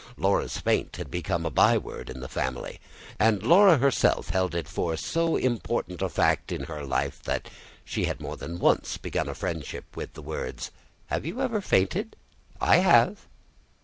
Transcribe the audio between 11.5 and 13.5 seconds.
fainted? I have."